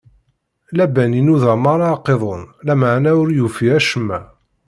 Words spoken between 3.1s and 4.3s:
ur yufi acemma.